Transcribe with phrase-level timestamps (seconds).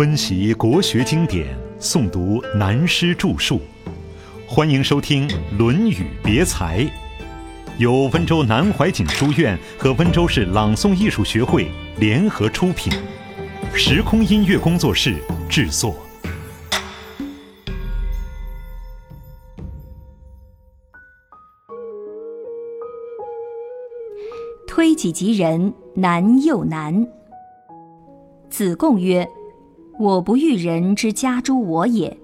[0.00, 1.46] 温习国学经典，
[1.78, 3.60] 诵读南师著述，
[4.48, 6.78] 欢迎收听《论语别裁》，
[7.76, 12.90] 由温州南怀瑾书院和温州市朗诵艺术学会联合出品，
[13.74, 15.16] 时空音乐工作室
[15.50, 15.94] 制作。
[24.66, 27.06] 推己及人，难又难。
[28.48, 29.28] 子贡曰
[30.00, 32.16] ：“我不欲人之家诸我也，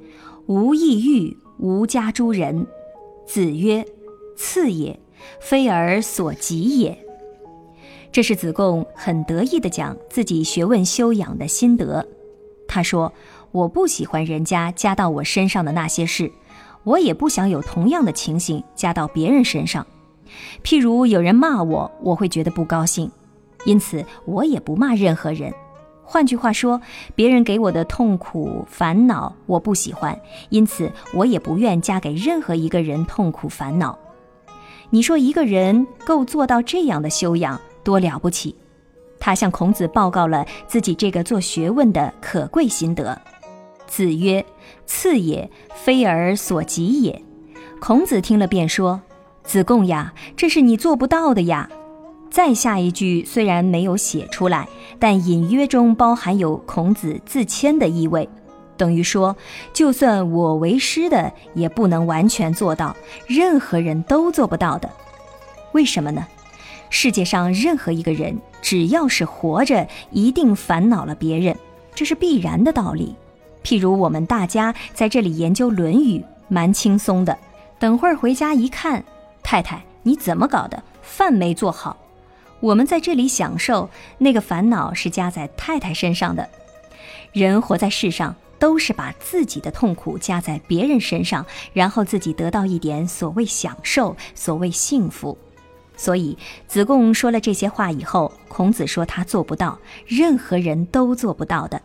[0.46, 2.66] 吾亦欲吾家诸人。”
[3.28, 3.84] 子曰
[4.34, 4.98] ：“次也，
[5.40, 6.96] 非而所及也。”
[8.10, 12.08] 这是子贡很得意的讲自己学问修养的心得。
[12.66, 13.12] 他说
[13.52, 16.32] ：“我不喜欢人家加到我身上的那些事，
[16.82, 19.86] 我也不想有同样的情形加到别人身上。”
[20.64, 23.10] 譬如有人骂我，我会觉得不高兴，
[23.66, 25.52] 因此我也不骂任何人。
[26.08, 26.80] 换句话说，
[27.16, 30.18] 别人给我的痛苦、烦恼，我不喜欢，
[30.50, 33.98] 因此我也不愿嫁给任何一个人痛苦、烦恼。
[34.90, 38.54] 你说一个人够做到这样的修养，多了不起！
[39.18, 43.20] 他向孔子报告了自己这个做学问的可贵心得。
[43.88, 44.46] 子曰
[44.86, 47.20] ：“次也，非而所及也。”
[47.80, 49.00] 孔子听了便说。
[49.42, 51.70] 子贡呀，这是你做不到的呀！
[52.36, 58.28] 再下一句虽然没有写出来，但隐约中包含有孔子自谦的意味，
[58.76, 59.34] 等于说，
[59.72, 62.94] 就算我为师的，也不能完全做到，
[63.26, 64.90] 任何人都做不到的。
[65.72, 66.26] 为什么呢？
[66.90, 71.56] 世界上任何一个人，只要是活着，一定烦恼了别人，
[71.94, 73.16] 这是必然的道理。
[73.64, 77.38] 譬如我们大家在这里研究《论语》，蛮轻松的，
[77.78, 79.02] 等会儿回家一看。
[79.42, 80.82] 太太，你怎么搞的？
[81.00, 81.96] 饭没做好。
[82.60, 86.48] 我们在这里享受，那个烦恼是加在太太身上的。
[87.32, 95.36] 人活在世上，都是把自己的痛苦加在别人身上，然后自己得到一点所谓享受，所谓幸福。
[95.98, 96.36] 所以
[96.66, 101.80] 子贡说了这些话以后，孔子说他做不到，任何人都做不到的。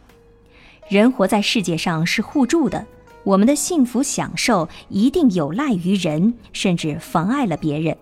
[0.89, 2.85] 人活在世界上是互助的。
[3.23, 7.95] 我们的幸福享受一定有赖于人，甚至妨碍了别人。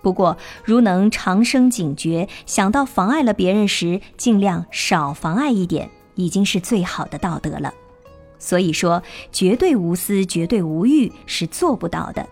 [0.00, 7.72] 不过，如能长生警觉，想到妨碍了别人时，尽量少妨碍一点，已经是最好的道德了。
[8.38, 12.26] 所以说，绝对无私、绝对无欲是做不到的。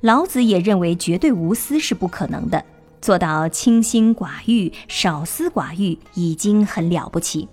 [0.00, 2.64] 老子也认为，绝对无私是不可能的。
[3.00, 7.48] 做到清心寡欲、少思寡欲，已经很了不起。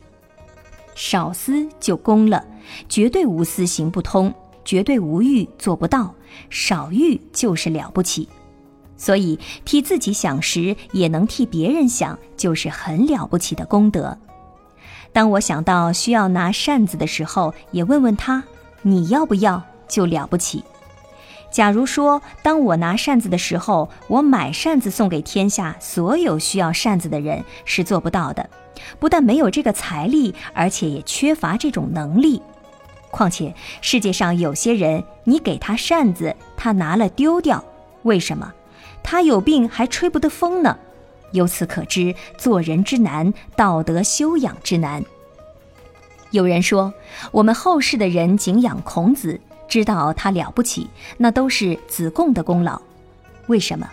[0.96, 2.46] 少思就功了，
[2.88, 6.14] 绝对无私行不通，绝对无欲做不到，
[6.50, 8.30] 少欲就是了不起。
[9.00, 14.16] 所以替自己想时，也能替别人想，就是很了不起的功德。
[15.12, 18.44] 当我想到需要拿扇子的时候，也问问他
[18.84, 20.64] 你要不要，就了不起。
[21.50, 28.48] 假如说，当我拿扇子的时候，我买扇子送给天下所有需要扇子的人，是做不到的。
[29.00, 32.42] 不但没有这个财力，而且也缺乏这种能力。
[33.10, 37.64] 况且世界上有些人，你给他扇子，他拿了丢掉，
[38.04, 38.54] 为什么？
[39.04, 40.78] 他有病还吹不得风呢。
[41.32, 45.04] 由此可知，做人之难，道德修养之难。
[46.32, 46.94] 有人说，
[47.32, 49.40] 我们后世的人敬仰孔子。
[49.68, 52.82] 知道他了不起，那都是子贡的功劳。
[53.46, 53.88] 为什么？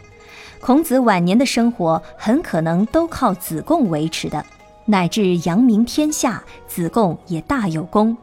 [0.58, 4.42] 孔子晚年的生活很可能都靠子贡维持的，
[4.86, 8.16] 乃至扬名天下，子贡也大有功。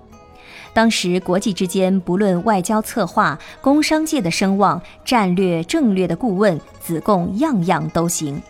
[0.74, 8.42] 当时国际之间，不论外交策划、工商界的声望、战略政略的顾问，子贡样样都行。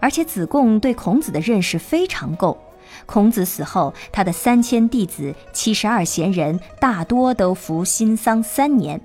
[0.00, 2.58] 而且子贡对孔子的认识非常够。
[3.06, 9.00] 孔子死后，他的三千弟子、七十二贤人大多都服心丧三年，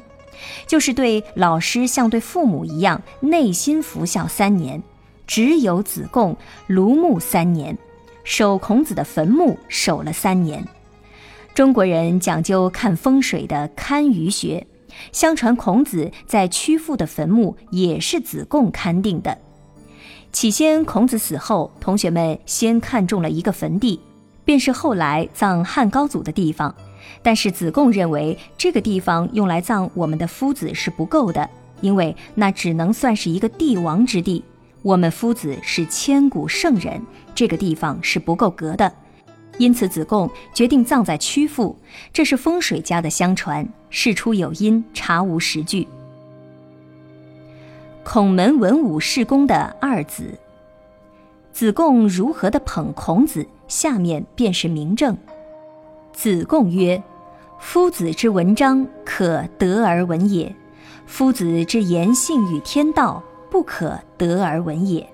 [0.68, 4.82] 就是对老师像对父母一样，内心服孝三年。
[5.28, 6.36] 只有子贡
[6.68, 7.78] 庐墓三年，
[8.24, 10.68] 守孔子的坟墓守了三年。
[11.56, 14.68] 中国人讲究看风水的堪舆学，
[15.14, 19.38] 相传孔子在曲阜的坟墓也是子贡勘定的。
[20.34, 24.02] 起先，孔子死后，同学们先看中了一个坟地，
[24.44, 26.76] 便是后来葬汉高祖的地方。
[27.24, 31.50] 但是子贡认为，这个地方用来葬我们的夫子是不够的，
[31.80, 34.44] 因为那只能算是一个帝王之地。
[34.82, 37.02] 我们夫子是千古圣人，
[37.34, 38.92] 这个地方是不够格的。
[39.58, 41.76] 因此，子贡决定葬在曲阜。
[42.12, 45.88] 这是风水家的相传，事出有因，查无实据。
[48.04, 50.38] 孔门文武侍公的二子，
[51.52, 55.18] 子贡如何的捧孔子，下面便是明证。
[56.12, 57.02] 子贡曰
[57.60, 60.54] ：“夫子之文章，可得而闻也；
[61.08, 65.08] 夫子之言性与天道，不可得而闻也。”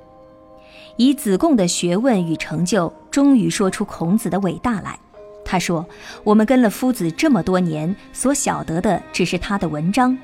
[0.97, 4.99] 以子贡的学问与成就，终于说出孔子的伟大来。
[5.43, 5.85] 他说
[6.23, 10.17] ：“我们跟了夫子这么多年，所晓得的只是他的文章。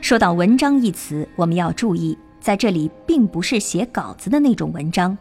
[0.00, 5.16] 说到文章一词，我们要注意，在这里并不是写稿子的那种文章。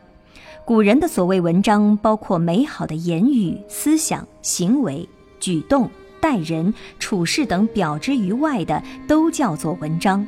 [0.65, 5.07] 古人的所谓文章，包括美好的言语、思想、行为、
[5.39, 5.89] 举动、
[6.19, 10.27] 待人处事等表之于外的，都叫做文章。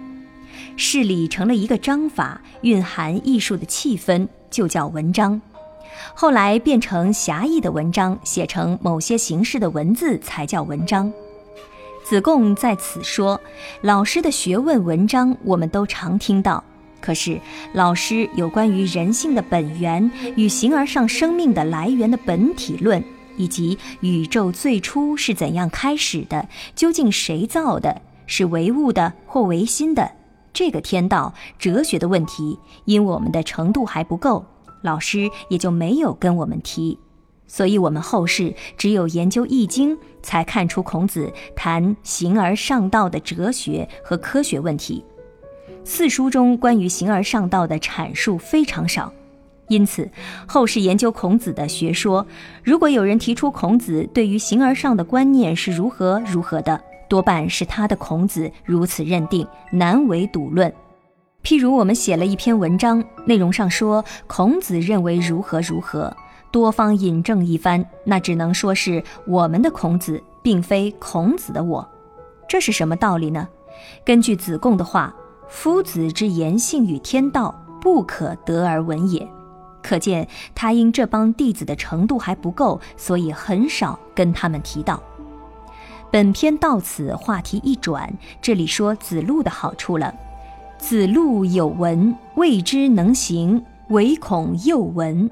[0.78, 5.42] 事理成了一个章法，蕴含艺术的气氛，就叫文章。”
[6.14, 11.12] 后来变成狭义的文章，写成某些形式的文字才叫文章。
[12.04, 13.40] 子贡在此说，
[13.82, 16.64] 老师的学问文章我们都常听到，
[17.00, 17.40] 可是
[17.74, 23.04] 老师有关于人性的本源与形而上生命的来源的本体论，
[23.38, 30.10] 以及宇宙最初是怎样开始的，究竟谁造的，是唯物的或唯心的，
[30.60, 34.46] 这个天道哲学的问题，因我们的程度还不够。
[34.82, 37.00] 老师也就没有跟我们提，
[37.48, 45.06] 所以我们后世只有研究《易经》，才看出孔子谈形而上道的哲学和科学问题。
[45.86, 49.14] 四书中关于形而上道的阐述非常少，
[49.70, 50.12] 因此
[50.46, 52.28] 后世研究孔子的学说，
[52.66, 60.72] 如果有人提出孔子对于形而上的观念是如何如何的，多半是他的孔子如此认定，难为笃论。
[61.44, 66.16] 譬如我们写了一篇文章，内容上说孔子认为如何如何，
[66.52, 71.88] 多方引证一番，那只能说是我们的孔子，并非孔子的我。
[72.48, 73.48] 这是什么道理呢？
[74.06, 75.16] 根据子贡的话
[75.48, 79.28] ：“夫子之言性与天道，不可得而闻也。”
[79.82, 85.02] 可见他因这帮弟子的程度还不够，所以很少跟他们提到。
[86.12, 88.12] 本篇到此话题一转，
[88.42, 90.12] 这里说子路的好处了。
[90.80, 95.30] 子路有闻，未知能行，唯恐又闻。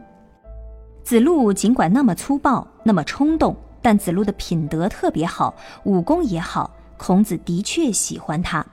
[1.03, 8.63] 子路尽管那么粗暴，那么冲动，但子路的品德特别好，武功也好，孔子的确喜欢他。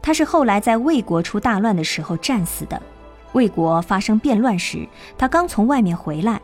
[0.00, 2.80] 他是后来在魏国出大乱的时候战死的。
[3.32, 4.86] 魏国发生变乱时，
[5.18, 6.40] 他刚从外面回来。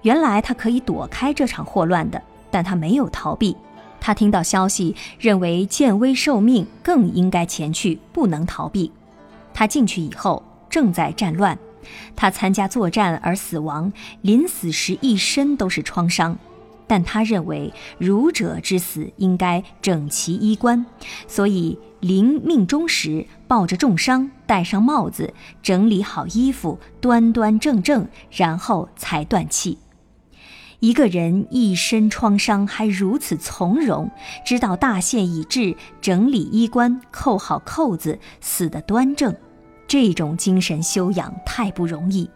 [0.00, 3.54] 原来他可以躲开这场祸乱的，但他没有逃避。
[4.00, 8.90] 他听到消息，认为见危受命，更应该前去，不能逃避。
[9.52, 11.58] 他进去以后，正在战乱，
[12.16, 13.92] 他参加作战而死亡，
[14.22, 16.38] 临死时一身都是创伤，
[16.86, 20.86] 但他认为儒者之死应该整齐衣冠，
[21.28, 29.76] 所以临命终时抱着重伤，戴上帽子，整理好衣服，端端正正，然后才断气。
[30.80, 34.10] 一个人一身创伤还如此从容，
[34.46, 39.36] 知道大限已至，整理衣冠，扣好扣子，死得端正，
[39.86, 42.30] 这种精神修养太不容易。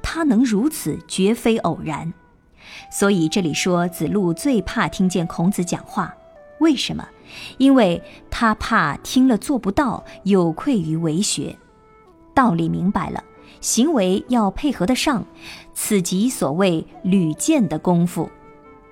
[0.00, 2.10] 他能如此，绝非偶然。
[2.90, 6.14] 所以这里说子路最怕听见孔子讲话，
[6.60, 7.06] 为什么？
[7.58, 11.54] 因为他怕听了做不到，有愧于为学。
[12.34, 13.22] 道理明白了。
[13.60, 15.26] 行为要配合得上，
[15.74, 18.30] 此即所谓屡见的功夫。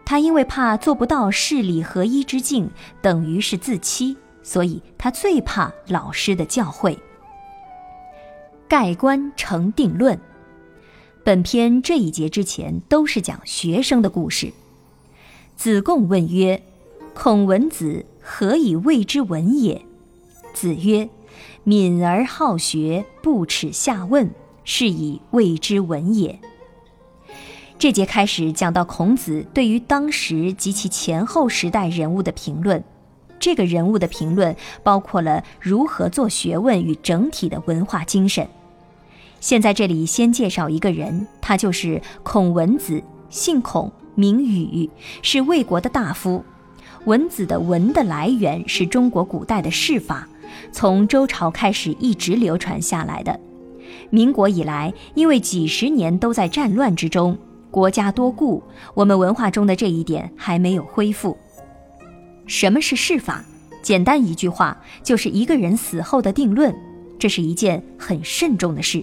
[0.04, 2.70] 他因为怕做不到事理合一之境，
[3.02, 6.96] 等于是自欺，所以他最怕老师的教诲。
[8.66, 10.18] 盖棺成定论。
[11.24, 14.52] 本篇这一节之前都是讲学生的故事。
[15.56, 16.62] 子贡问曰
[17.12, 19.84] ：“孔文子何以谓之文也？”
[20.54, 21.10] 子曰
[21.64, 24.30] ：“敏而好学，不耻下问。”
[24.70, 26.38] 是以谓之文也。
[27.78, 32.84] 这节开始讲到孔子对于当时及其前后时代人物的评论，
[33.40, 38.46] 这个人物的评论包括了如何做学问与整体的文化精神。
[39.40, 44.90] 现在这里先介绍一个人，他就是孔文子，姓孔，名宇，
[45.22, 46.44] 是魏国的大夫。
[47.06, 50.28] 文子的文的来源是中国古代的谥法，
[50.70, 53.40] 从周朝开始一直流传下来的。
[54.10, 57.36] 民国以来，因为几十年都在战乱之中，
[57.70, 58.62] 国家多故，
[58.94, 61.36] 我们文化中的这一点还没有恢复。
[62.46, 63.44] 什么是谥法？
[63.82, 66.74] 简单一句话，就是一个人死后的定论。
[67.18, 69.02] 这是一件很慎重的事，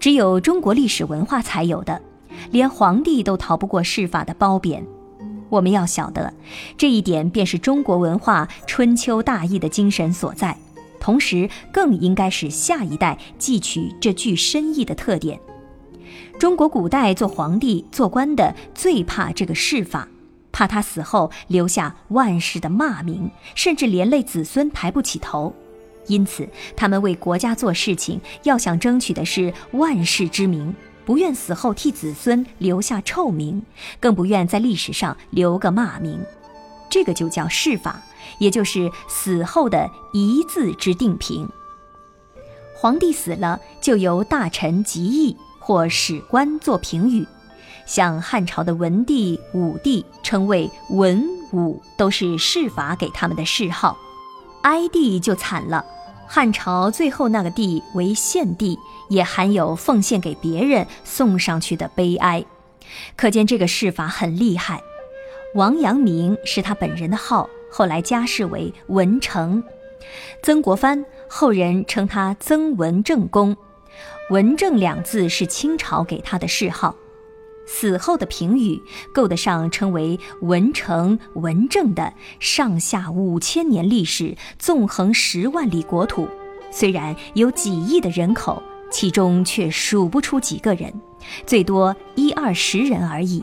[0.00, 2.00] 只有中国历史文化才有的，
[2.50, 4.84] 连皇帝都逃不过谥法的褒贬。
[5.48, 6.32] 我们要晓得，
[6.76, 10.56] 这一点便是中国文化春秋大义的精神所在。
[11.02, 15.40] 同时，更应该使下一代汲取这具深意的特点。
[16.38, 20.06] 中国古代做皇帝、做官的最怕这个谥法，
[20.52, 25.52] 怕他死后留下万世的骂名，甚至连累子孙抬不起头。
[26.06, 30.72] 因此，他们为国家做事情，要想争取的是万世之名，
[31.04, 33.60] 不愿死后替子孙留下臭名，
[33.98, 36.20] 更不愿在历史上留个骂名。
[36.88, 38.00] 这个就叫谥法，
[38.38, 41.48] 也就是死后的一字之定评。
[42.74, 47.26] 皇帝死了，就由大臣及议或史官做评语。
[47.86, 53.96] 像汉朝的文帝、武帝，称为文武，都是谥法给他们的谥号。
[54.62, 55.84] 哀帝就惨了，
[56.28, 58.78] 汉朝最后那个帝为献帝，
[59.10, 62.44] 也含有奉献给别人送上去的悲哀，
[63.16, 64.80] 可见这个谥法很厉害。
[65.54, 69.64] 王阳明是他本人的号，后来加谥为文成。
[70.42, 73.56] 曾国藩后人称他曾文正公，
[74.28, 76.94] 文正两字是清朝给他的谥号。
[77.64, 78.82] 死后的评语
[79.14, 86.28] 够得上称为文成文正的上下五千年历史，纵横十万里国土。
[86.70, 90.92] 虽然有几亿的人口，其中却数不出几个人，
[91.46, 93.42] 最多一二十人而已。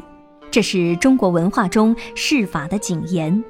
[0.52, 3.44] 这是中国文化中谥法的谨言。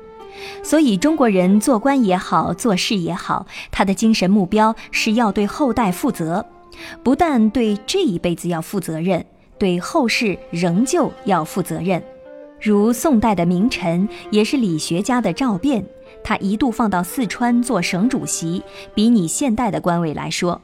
[0.64, 6.46] 所以中国人做官也好，做事也好，他的精神目标是要对后代负责，
[7.04, 9.26] 不但对这一辈子要负责任。
[9.58, 12.02] 对后世仍旧要负责任，
[12.62, 15.84] 如宋代的名臣，也是理学家的赵卞，
[16.24, 18.64] 他一度放到四川做省主席，
[18.96, 20.62] 比你现代的官位来说，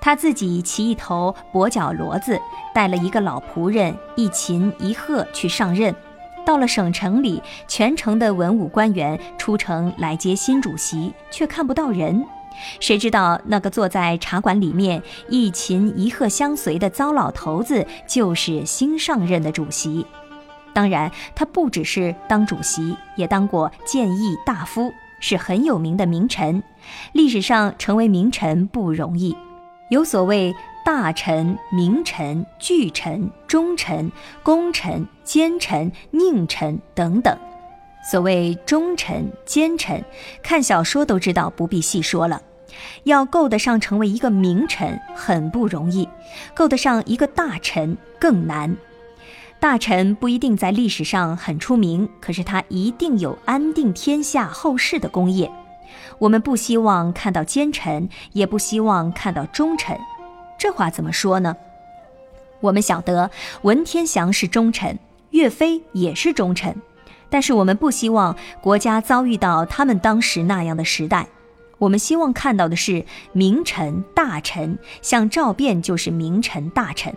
[0.00, 2.40] 他自己骑一头跛脚骡子，
[2.74, 5.94] 带了一个老仆人，一琴一鹤去上任。
[6.44, 12.24] 到了省城里，全城的文武官员出城来接新主席，却看不到人。
[12.80, 20.04] 谁知道那个坐在茶馆里面一琴一鹤相随的糟老头子，就是新上任的主席。
[20.74, 26.62] 当然，他不只是当主席，也当过谏议大夫，是很有名的名臣。
[27.12, 29.36] 历史上成为名臣不容易，
[29.90, 34.10] 有所谓大臣、名臣、巨臣、忠臣、
[34.42, 37.36] 功臣、奸臣、佞臣等等。
[38.10, 40.04] 所谓忠臣、奸臣，
[40.42, 42.42] 看小说都知道，不必细说了。
[43.04, 46.08] 要够得上成为一个名臣很不容易，
[46.54, 48.76] 够得上一个大臣更难。
[49.60, 55.48] 大臣不一定在历史上很出名，可是他一定有安定天下后世的功业。
[56.18, 59.96] 我们不希望看到奸臣，也不希望看到忠臣。
[60.62, 61.56] 这话怎么说呢？
[62.60, 64.96] 我们晓得文天祥是忠臣，
[65.30, 66.80] 岳飞也是忠臣。
[67.28, 71.26] 但是我们不希望国家遭遇到他们当时那样的时代，
[71.78, 77.12] 我们希望看到的是名臣大臣，像赵卞就是名臣大臣。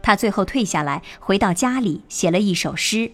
[0.00, 3.12] 他最后退下来，回到家里写了一首诗：“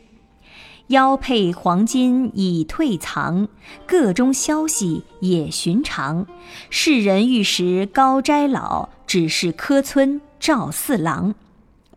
[0.88, 3.48] 腰佩黄金已退藏，
[3.86, 6.26] 个中消息也寻常。
[6.68, 11.34] 世人欲识高斋老，只是柯村赵四郎。”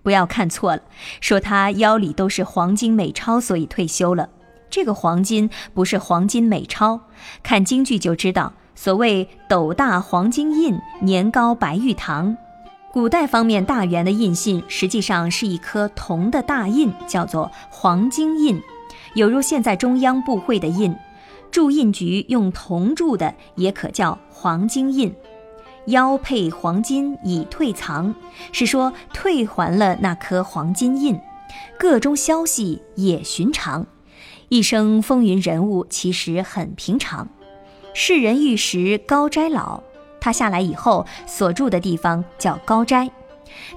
[0.03, 0.81] 不要看错了，
[1.19, 4.29] 说他腰里都是黄金美钞，所以退休了。
[4.69, 7.01] 这个黄金不是黄金美钞，
[7.43, 8.53] 看京剧就知道。
[8.73, 12.37] 所谓斗大黄金印，年高白玉堂。
[12.93, 18.61] 古代方面大元的印信，实际上是一颗铜的大印，叫做黄金印，
[19.15, 20.95] 有如现在中央部会的印。
[21.49, 25.15] 铸印局用铜铸的，也可叫黄金印。
[25.87, 28.13] 腰佩黄金已退藏，
[28.51, 31.17] 是说退还了那颗黄金印。
[31.79, 33.85] 个中消息也寻常。
[34.49, 37.27] 一生风云人物其实很平常，
[37.93, 39.81] 世人欲识高斋老，
[40.19, 43.09] 他下来以后所住的地方叫高斋。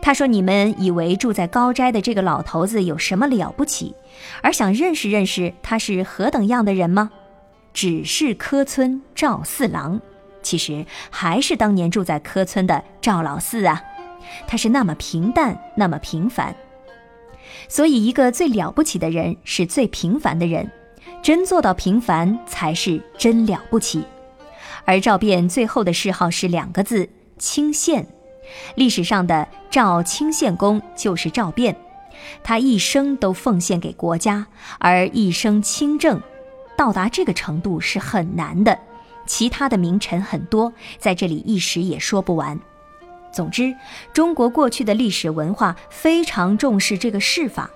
[0.02, 3.94] 他说：“你们以为住在高斋的这个老头子有什么了不起，
[4.42, 7.10] 而想认识认识他是何等样的人吗？
[7.72, 10.00] 只是柯村赵四郎，
[10.42, 13.82] 其实还是当年住在柯村的赵老四啊。
[14.46, 16.54] 他是那么平淡，那么平凡。”
[17.68, 20.70] 所以，一个最了不起的人是最平凡的人，
[21.22, 24.04] 真做到平凡才是真了不起。
[24.84, 27.08] 而赵卞最后的谥号是两个字
[27.38, 28.06] “清县”，
[28.74, 31.74] 历史上的赵清献公就是赵卞，
[32.42, 34.46] 他一生都奉献给国家，
[34.78, 36.20] 而一生清正，
[36.76, 38.78] 到达这个程度是很难的。
[39.26, 42.58] 其他的名臣很多，在这里一时也说不完。
[43.32, 43.72] 总之，
[44.12, 47.70] 中国过去的历史文化非常重视这个谥法，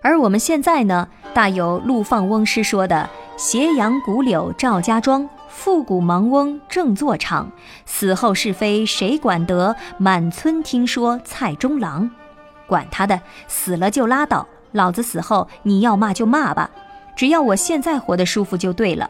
[0.00, 7.50] 而我们现在呢，大有陆放翁诗说的“斜阳古柳赵家庄，复古盲翁正坐场，
[7.86, 9.74] 死后是非谁管得？
[9.98, 12.10] 满村听说蔡中郎，
[12.66, 16.70] 管他的，死了就拉倒，老子死后你要骂就骂吧，
[17.16, 19.08] 只要我现在活得舒服就对了。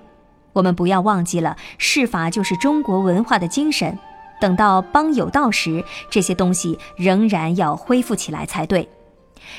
[0.52, 3.98] 我们不要忘记了，世法就是中国文化的精神。
[4.38, 8.88] 等到邦有道时，这些东西仍然要恢复起来才对。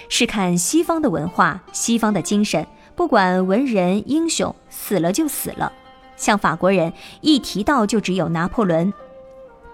[0.07, 2.65] 试看西方的文化，西方的精神，
[2.95, 5.73] 不管文人英雄死了就死了。
[6.15, 8.93] 像法国人一提到就只有拿破仑，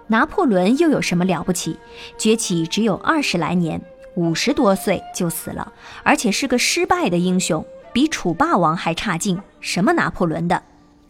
[0.07, 1.77] 拿破仑又有什么了不起？
[2.17, 3.81] 崛起只有二十来年，
[4.15, 5.71] 五十多岁就死了，
[6.03, 9.41] 而且是个失败的英雄，比楚霸王还差劲。
[9.59, 10.63] 什么拿破仑的？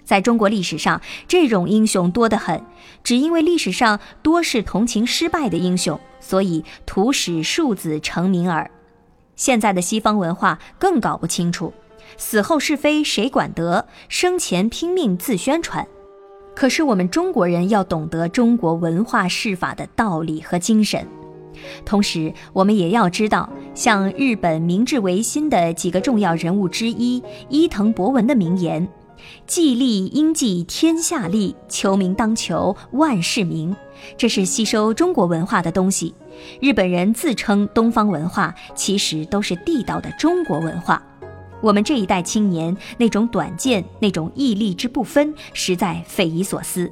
[0.03, 2.65] 在中国历史上，这种英雄多得很，
[3.01, 8.69] 只因为历史上多是同情失败的英雄，所以徒使庶子成名耳。
[9.37, 11.73] 现在的西方文化更搞不清楚。
[12.17, 13.87] 死后是非谁管得？
[14.09, 15.87] 生前拼命自宣传。
[16.53, 21.07] 可是我们中国人要懂得中国文化世法的道理和精神，
[21.85, 28.85] 同时我们也要知道，像日本明治维新的几个重要人物之一伊藤博文的名言
[29.47, 33.75] ：“计利应计天下利，求名当求万世名。”
[34.17, 36.13] 这是吸收中国文化的东西。
[36.59, 41.01] 日本人自称东方文化，其实都是地道的中国文化。
[41.61, 46.91] 我们这一代青年那种短见、那种毅力之不分，实在匪夷所思。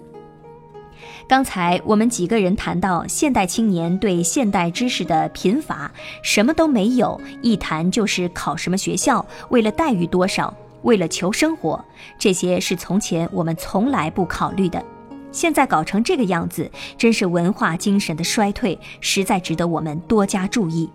[1.27, 5.91] 刚才我们几个人谈到现代青年对现代知识的贫乏，
[6.23, 11.83] 什么都没有，一谈就是考什么学校，为了待遇多少，为了求生活，
[12.17, 14.83] 这些是从前我们从来不考虑的。
[15.31, 20.89] 现在搞成这个样子，真是文化精神的衰退，实在值得我们多加注意。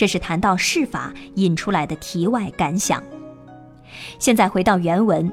[0.00, 3.04] 这是谈到释法引出来的题外感想。
[4.18, 5.30] 现在回到原文，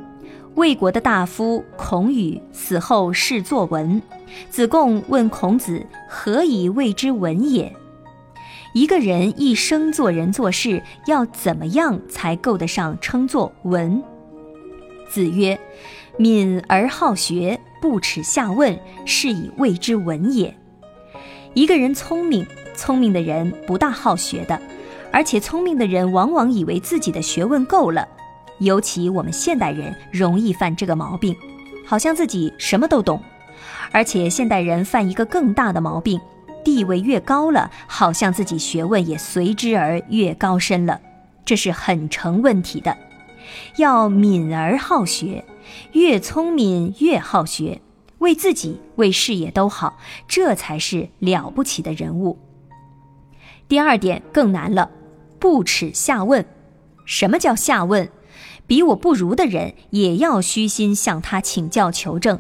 [0.55, 4.01] 魏国的大夫孔宇死后谥作文。
[4.49, 7.73] 子贡问孔子：“何以谓之文也？”
[8.75, 14.03] 一个人一生做人做事，要怎么样才够得上称作文？
[15.09, 15.57] 子曰
[16.19, 20.53] ：“敏而好学，不耻下问，是以谓之文也。”
[21.55, 22.45] 一个人聪明。
[22.77, 24.61] 聪明的人不大好学的，
[25.11, 28.07] 而且聪明的人往往以为自己的学问够了。
[28.59, 31.35] 尤其我们现代人容易犯这个毛病，
[31.85, 33.21] 好像自己什么都懂。
[33.91, 36.19] 而且现代人犯一个更大的毛病：
[36.63, 41.01] 地位越高了，好像自己学问也随之而越高深了。
[41.43, 42.95] 这是很成问题的。
[43.77, 45.45] 要敏而好学，
[45.93, 47.81] 越聪明越好学，
[48.17, 52.37] 为自己为事业都好，这才是了不起的人物。
[53.67, 54.89] 第二点更难了，
[55.39, 56.45] 不耻下问。
[57.05, 58.09] 什么叫下问？
[58.65, 62.39] 比我不如的人也要虚心向他请教求证。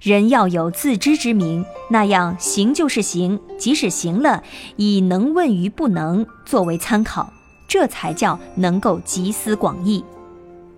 [0.00, 4.42] 人要有自知之明，那样行就是行，即使行了，
[4.76, 7.32] 以能问于不能作为参考，
[7.66, 10.04] 这才叫能够集思广益。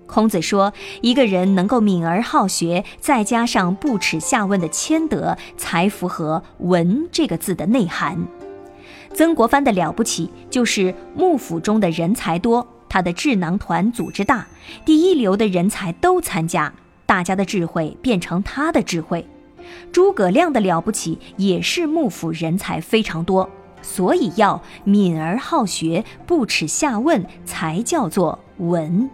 [0.07, 8.27] 孔子说，一个人能够敏而好学，再加上不耻下问的谦德，才符合“文”这个字的内涵。
[9.15, 14.45] 曾国藩的了不起，就是幕府中的人才多，他的智囊团组织大，
[14.85, 16.75] 第一流的人才都参加，
[17.07, 19.25] 大家的智慧变成他的智慧。
[19.93, 23.49] 诸葛亮的了不起，也是幕府人才非常多，
[23.81, 29.09] 所以要敏而好学，不耻下问，才叫做文。